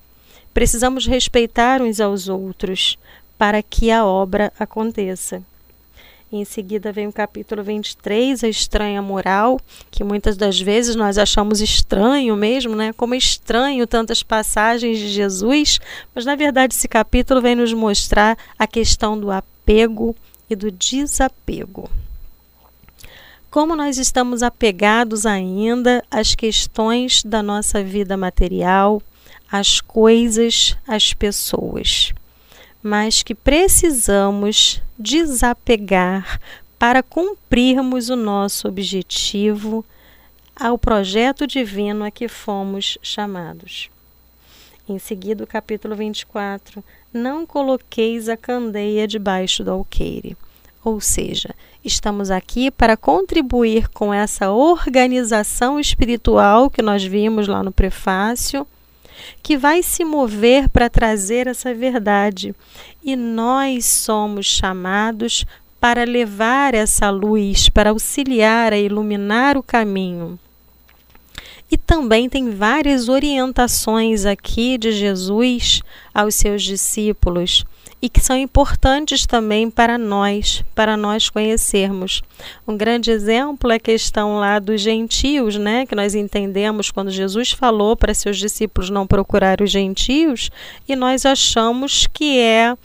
Precisamos 0.54 1.06
respeitar 1.06 1.82
uns 1.82 2.00
aos 2.00 2.28
outros 2.28 2.98
para 3.36 3.62
que 3.62 3.90
a 3.90 4.04
obra 4.04 4.52
aconteça. 4.58 5.42
Em 6.30 6.44
seguida 6.44 6.92
vem 6.92 7.06
o 7.06 7.12
capítulo 7.12 7.62
23, 7.62 8.42
a 8.44 8.48
estranha 8.48 9.02
moral, 9.02 9.60
que 9.90 10.02
muitas 10.02 10.36
das 10.36 10.58
vezes 10.58 10.96
nós 10.96 11.18
achamos 11.18 11.60
estranho 11.60 12.34
mesmo, 12.36 12.74
né? 12.74 12.92
Como 12.94 13.14
estranho 13.14 13.86
tantas 13.86 14.22
passagens 14.22 14.98
de 14.98 15.08
Jesus, 15.08 15.78
mas 16.14 16.24
na 16.24 16.34
verdade 16.34 16.74
esse 16.74 16.88
capítulo 16.88 17.42
vem 17.42 17.54
nos 17.54 17.74
mostrar 17.74 18.38
a 18.58 18.66
questão 18.66 19.18
do 19.18 19.30
apego 19.30 20.16
e 20.48 20.56
do 20.56 20.70
desapego 20.70 21.90
como 23.52 23.76
nós 23.76 23.98
estamos 23.98 24.42
apegados 24.42 25.26
ainda 25.26 26.02
às 26.10 26.34
questões 26.34 27.22
da 27.22 27.42
nossa 27.42 27.84
vida 27.84 28.16
material, 28.16 29.02
às 29.50 29.78
coisas, 29.78 30.74
às 30.88 31.12
pessoas. 31.12 32.14
mas 32.82 33.22
que 33.22 33.34
precisamos 33.34 34.82
desapegar 34.98 36.40
para 36.78 37.00
cumprirmos 37.00 38.08
o 38.08 38.16
nosso 38.16 38.66
objetivo 38.66 39.84
ao 40.56 40.76
projeto 40.78 41.46
divino 41.46 42.04
a 42.04 42.10
que 42.10 42.26
fomos 42.26 42.98
chamados. 43.02 43.88
Em 44.88 44.98
seguida, 44.98 45.44
o 45.44 45.46
capítulo 45.46 45.94
24: 45.94 46.82
Não 47.12 47.46
coloqueis 47.46 48.28
a 48.28 48.36
candeia 48.36 49.06
debaixo 49.06 49.62
do 49.62 49.70
alqueire. 49.70 50.36
Ou 50.82 51.00
seja, 51.00 51.54
estamos 51.84 52.30
aqui 52.30 52.70
para 52.70 52.96
contribuir 52.96 53.88
com 53.88 54.14
essa 54.14 54.50
organização 54.50 55.80
espiritual 55.80 56.70
que 56.70 56.82
nós 56.82 57.02
vimos 57.02 57.48
lá 57.48 57.62
no 57.62 57.72
prefácio, 57.72 58.66
que 59.42 59.56
vai 59.56 59.82
se 59.82 60.04
mover 60.04 60.68
para 60.68 60.88
trazer 60.88 61.46
essa 61.46 61.74
verdade. 61.74 62.54
E 63.02 63.16
nós 63.16 63.86
somos 63.86 64.46
chamados 64.46 65.44
para 65.80 66.04
levar 66.04 66.74
essa 66.74 67.10
luz, 67.10 67.68
para 67.68 67.90
auxiliar 67.90 68.72
a 68.72 68.78
iluminar 68.78 69.56
o 69.56 69.62
caminho. 69.62 70.38
E 71.70 71.76
também 71.76 72.28
tem 72.28 72.50
várias 72.50 73.08
orientações 73.08 74.26
aqui 74.26 74.76
de 74.76 74.92
Jesus 74.92 75.80
aos 76.14 76.34
seus 76.34 76.62
discípulos 76.62 77.64
e 78.02 78.08
que 78.08 78.20
são 78.20 78.36
importantes 78.36 79.24
também 79.24 79.70
para 79.70 79.96
nós, 79.96 80.64
para 80.74 80.96
nós 80.96 81.30
conhecermos. 81.30 82.20
Um 82.66 82.76
grande 82.76 83.12
exemplo 83.12 83.70
é 83.70 83.76
a 83.76 83.80
questão 83.80 84.40
lá 84.40 84.58
dos 84.58 84.80
gentios, 84.80 85.56
né, 85.56 85.86
que 85.86 85.94
nós 85.94 86.16
entendemos 86.16 86.90
quando 86.90 87.12
Jesus 87.12 87.52
falou 87.52 87.96
para 87.96 88.12
seus 88.12 88.38
discípulos 88.38 88.90
não 88.90 89.06
procurar 89.06 89.60
os 89.60 89.70
gentios, 89.70 90.50
e 90.88 90.96
nós 90.96 91.24
achamos 91.24 92.08
que 92.12 92.40
é 92.40 92.76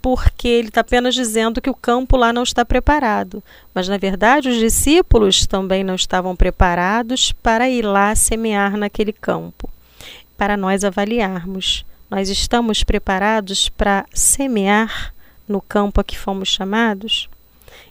porque 0.00 0.48
ele 0.48 0.68
está 0.68 0.80
apenas 0.80 1.14
dizendo 1.14 1.60
que 1.60 1.70
o 1.70 1.74
campo 1.74 2.16
lá 2.16 2.32
não 2.32 2.42
está 2.42 2.64
preparado. 2.64 3.40
Mas, 3.72 3.88
na 3.88 3.96
verdade, 3.96 4.48
os 4.48 4.56
discípulos 4.56 5.46
também 5.46 5.84
não 5.84 5.94
estavam 5.94 6.34
preparados 6.34 7.30
para 7.40 7.70
ir 7.70 7.82
lá 7.82 8.12
semear 8.16 8.76
naquele 8.76 9.12
campo. 9.12 9.70
Para 10.36 10.56
nós 10.56 10.82
avaliarmos, 10.82 11.84
nós 12.12 12.28
estamos 12.28 12.84
preparados 12.84 13.70
para 13.70 14.04
semear 14.12 15.14
no 15.48 15.62
campo 15.62 15.98
a 15.98 16.04
que 16.04 16.18
fomos 16.18 16.50
chamados? 16.50 17.26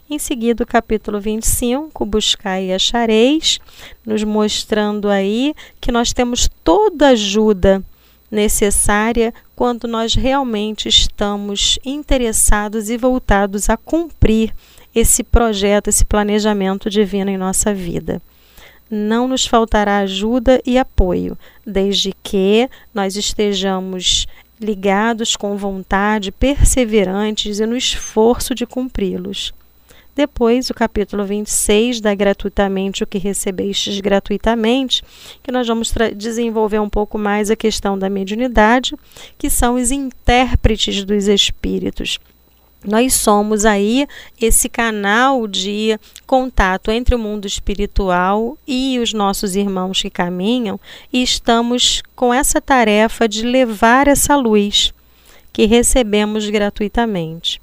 Em 0.08 0.16
seguida, 0.16 0.62
o 0.62 0.66
capítulo 0.66 1.20
25, 1.20 2.06
Buscai 2.06 2.66
e 2.66 2.72
achareis, 2.72 3.58
nos 4.06 4.22
mostrando 4.22 5.08
aí 5.08 5.56
que 5.80 5.90
nós 5.90 6.12
temos 6.12 6.48
toda 6.62 7.08
ajuda 7.08 7.82
necessária 8.30 9.34
quando 9.56 9.88
nós 9.88 10.14
realmente 10.14 10.88
estamos 10.88 11.80
interessados 11.84 12.90
e 12.90 12.96
voltados 12.96 13.68
a 13.68 13.76
cumprir 13.76 14.54
esse 14.94 15.24
projeto, 15.24 15.88
esse 15.88 16.04
planejamento 16.04 16.88
divino 16.88 17.28
em 17.28 17.36
nossa 17.36 17.74
vida. 17.74 18.22
Não 18.94 19.26
nos 19.26 19.46
faltará 19.46 20.00
ajuda 20.00 20.60
e 20.66 20.76
apoio, 20.76 21.38
desde 21.66 22.14
que 22.22 22.68
nós 22.92 23.16
estejamos 23.16 24.26
ligados 24.60 25.34
com 25.34 25.56
vontade, 25.56 26.30
perseverantes 26.30 27.58
e 27.58 27.64
no 27.64 27.74
esforço 27.74 28.54
de 28.54 28.66
cumpri-los. 28.66 29.54
Depois, 30.14 30.68
o 30.68 30.74
capítulo 30.74 31.24
26 31.24 32.02
dá 32.02 32.14
gratuitamente 32.14 33.02
o 33.02 33.06
que 33.06 33.16
recebestes 33.16 33.98
gratuitamente, 33.98 35.02
que 35.42 35.50
nós 35.50 35.66
vamos 35.66 35.90
desenvolver 36.14 36.78
um 36.78 36.90
pouco 36.90 37.16
mais 37.16 37.50
a 37.50 37.56
questão 37.56 37.98
da 37.98 38.10
mediunidade, 38.10 38.94
que 39.38 39.48
são 39.48 39.76
os 39.76 39.90
intérpretes 39.90 41.02
dos 41.02 41.28
espíritos. 41.28 42.18
Nós 42.84 43.14
somos 43.14 43.64
aí 43.64 44.08
esse 44.40 44.68
canal 44.68 45.46
de 45.46 45.98
contato 46.26 46.90
entre 46.90 47.14
o 47.14 47.18
mundo 47.18 47.46
espiritual 47.46 48.58
e 48.66 48.98
os 48.98 49.12
nossos 49.12 49.54
irmãos 49.54 50.02
que 50.02 50.10
caminham, 50.10 50.80
e 51.12 51.22
estamos 51.22 52.02
com 52.16 52.34
essa 52.34 52.60
tarefa 52.60 53.28
de 53.28 53.42
levar 53.42 54.08
essa 54.08 54.34
luz 54.34 54.92
que 55.52 55.66
recebemos 55.66 56.48
gratuitamente. 56.48 57.60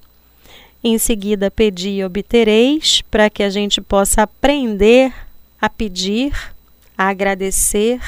Em 0.81 0.97
seguida, 0.97 1.51
pedi 1.51 1.89
e 1.89 2.03
obtereis, 2.05 3.01
para 3.11 3.29
que 3.29 3.43
a 3.43 3.49
gente 3.49 3.81
possa 3.81 4.21
aprender 4.23 5.13
a 5.59 5.69
pedir, 5.69 6.31
a 6.97 7.09
agradecer, 7.09 7.99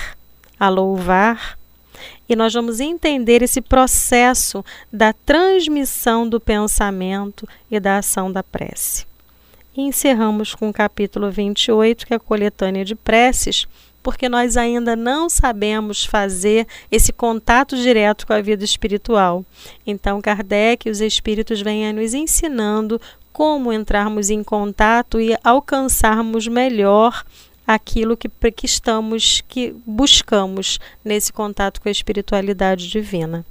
a 0.57 0.69
louvar. 0.69 1.57
E 2.31 2.35
nós 2.35 2.53
vamos 2.53 2.79
entender 2.79 3.41
esse 3.41 3.59
processo 3.59 4.63
da 4.89 5.11
transmissão 5.11 6.25
do 6.25 6.39
pensamento 6.39 7.45
e 7.69 7.77
da 7.77 7.97
ação 7.97 8.31
da 8.31 8.41
prece. 8.41 9.05
E 9.75 9.81
encerramos 9.81 10.55
com 10.55 10.69
o 10.69 10.73
capítulo 10.73 11.29
28, 11.29 12.07
que 12.07 12.13
é 12.13 12.15
a 12.15 12.19
coletânea 12.21 12.85
de 12.85 12.95
preces, 12.95 13.67
porque 14.01 14.29
nós 14.29 14.55
ainda 14.55 14.95
não 14.95 15.29
sabemos 15.29 16.05
fazer 16.05 16.65
esse 16.89 17.11
contato 17.11 17.75
direto 17.75 18.25
com 18.25 18.31
a 18.31 18.39
vida 18.39 18.63
espiritual. 18.63 19.43
Então, 19.85 20.21
Kardec 20.21 20.87
e 20.87 20.89
os 20.89 21.01
espíritos 21.01 21.61
vêm 21.61 21.91
nos 21.91 22.13
ensinando 22.13 23.01
como 23.33 23.73
entrarmos 23.73 24.29
em 24.29 24.41
contato 24.41 25.19
e 25.19 25.37
alcançarmos 25.43 26.47
melhor 26.47 27.25
aquilo 27.65 28.17
que, 28.17 28.29
que 28.51 28.65
estamos 28.65 29.41
que 29.47 29.75
buscamos 29.85 30.79
nesse 31.03 31.31
contato 31.31 31.81
com 31.81 31.87
a 31.87 31.91
espiritualidade 31.91 32.89
divina. 32.89 33.45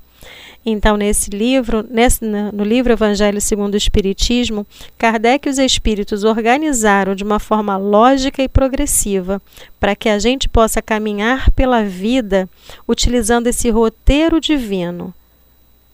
Então, 0.64 0.96
nesse 0.96 1.31
livro, 1.31 1.83
nesse, 1.88 2.23
no 2.23 2.62
livro 2.62 2.92
Evangelho 2.92 3.40
segundo 3.40 3.75
o 3.75 3.79
Espiritismo, 3.79 4.66
Kardec 4.99 5.49
e 5.49 5.51
os 5.51 5.59
Espíritos 5.59 6.23
organizaram 6.25 7.14
de 7.14 7.25
uma 7.25 7.38
forma 7.38 7.77
lógica 7.79 8.42
e 8.42 8.49
progressiva 8.49 9.40
para 9.79 9.96
que 9.96 10.09
a 10.09 10.18
gente 10.18 10.49
possa 10.49 10.83
caminhar 10.83 11.51
pela 11.53 11.83
vida 11.83 12.49
utilizando 12.87 13.46
esse 13.46 13.70
roteiro 13.70 14.38
divino 14.38 15.14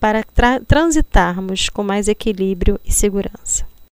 para 0.01 0.25
tra 0.25 0.61
transitarmos 0.61 1.69
com 1.69 1.85
mais 1.85 2.09
equilíbrio 2.09 2.81
e 2.85 2.93
segurança. 2.93 3.76